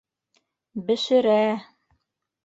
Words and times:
Бешерә! 0.87 1.35